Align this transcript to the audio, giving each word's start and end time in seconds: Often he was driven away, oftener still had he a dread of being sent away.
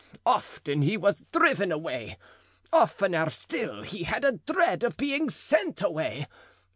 Often 0.25 0.81
he 0.81 0.97
was 0.97 1.25
driven 1.31 1.71
away, 1.71 2.17
oftener 2.73 3.29
still 3.29 3.83
had 3.83 3.87
he 3.87 4.05
a 4.09 4.31
dread 4.51 4.83
of 4.83 4.97
being 4.97 5.29
sent 5.29 5.79
away. 5.79 6.25